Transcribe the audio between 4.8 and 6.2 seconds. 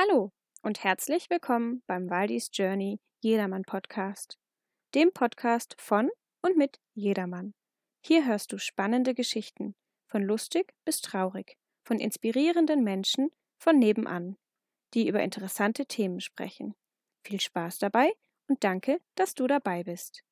dem Podcast von